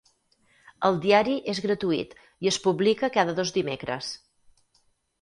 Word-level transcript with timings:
El 0.89 0.97
diari 1.03 1.35
és 1.53 1.61
gratuït 1.67 2.17
i 2.47 2.51
es 2.55 2.59
publica 2.67 3.13
cada 3.21 3.39
dos 3.43 3.57
dimecres. 3.61 4.13